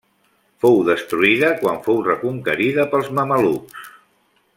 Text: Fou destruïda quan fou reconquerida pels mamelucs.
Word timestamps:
Fou 0.63 0.77
destruïda 0.87 1.51
quan 1.59 1.77
fou 1.87 2.01
reconquerida 2.07 2.87
pels 2.95 3.11
mamelucs. 3.19 3.93